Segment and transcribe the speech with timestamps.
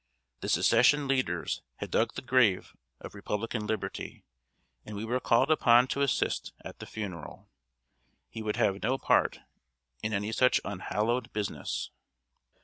[0.39, 4.25] The Secession leaders had dug the grave of republican liberty,
[4.83, 7.51] and we were called upon to assist at the funeral!
[8.27, 9.41] He would have no part
[10.01, 11.91] in any such unhallowed business.